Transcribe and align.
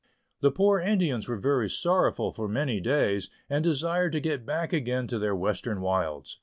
The 0.39 0.49
poor 0.49 0.79
Indians 0.79 1.27
were 1.27 1.37
very 1.37 1.69
sorrowful 1.69 2.31
for 2.31 2.47
many 2.47 2.79
days, 2.81 3.29
and 3.51 3.63
desired 3.63 4.13
to 4.13 4.19
get 4.19 4.47
back 4.47 4.73
again 4.73 5.05
to 5.05 5.19
their 5.19 5.35
western 5.35 5.79
wilds. 5.79 6.39